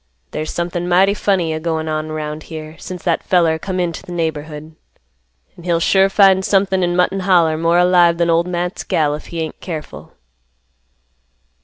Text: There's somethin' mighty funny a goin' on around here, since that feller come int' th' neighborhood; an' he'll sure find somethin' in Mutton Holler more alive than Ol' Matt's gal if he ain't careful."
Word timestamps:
There's 0.31 0.49
somethin' 0.49 0.89
mighty 0.89 1.13
funny 1.13 1.53
a 1.53 1.59
goin' 1.59 1.87
on 1.87 2.09
around 2.09 2.41
here, 2.49 2.75
since 2.79 3.03
that 3.03 3.21
feller 3.21 3.59
come 3.59 3.79
int' 3.79 3.93
th' 3.97 4.09
neighborhood; 4.09 4.75
an' 5.55 5.63
he'll 5.63 5.79
sure 5.79 6.09
find 6.09 6.43
somethin' 6.43 6.81
in 6.81 6.95
Mutton 6.95 7.19
Holler 7.19 7.55
more 7.55 7.77
alive 7.77 8.17
than 8.17 8.31
Ol' 8.31 8.45
Matt's 8.45 8.83
gal 8.83 9.13
if 9.13 9.27
he 9.27 9.41
ain't 9.41 9.61
careful." 9.61 10.13